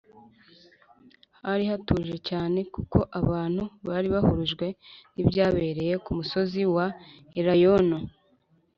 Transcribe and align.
hari 1.47 1.63
hatuje 1.71 2.15
cyane, 2.29 2.59
kuko 2.75 2.97
abantu 3.21 3.63
bari 3.87 4.07
bahurujwe 4.15 4.67
n’ibyabereye 5.13 5.93
ku 6.03 6.11
musozi 6.17 6.61
wa 6.75 6.87
elayono 7.39 7.97